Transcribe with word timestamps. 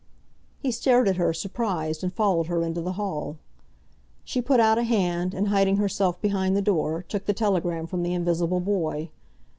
He 0.57 0.71
stared 0.71 1.07
at 1.07 1.17
her, 1.17 1.31
surprised, 1.31 2.03
and 2.03 2.11
followed 2.11 2.47
her 2.47 2.63
into 2.63 2.81
the 2.81 2.93
hall. 2.93 3.37
She 4.23 4.41
put 4.41 4.59
out 4.59 4.79
a 4.79 4.83
hand, 4.83 5.35
and 5.35 5.49
hiding 5.49 5.77
herself 5.77 6.19
behind 6.19 6.55
the 6.57 6.61
door, 6.63 7.03
took 7.07 7.25
the 7.27 7.33
telegram 7.33 7.85
from 7.85 8.01
the 8.01 8.15
invisible 8.15 8.61
boy. 8.61 9.11